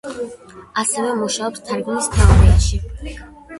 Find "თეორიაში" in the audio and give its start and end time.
2.17-2.83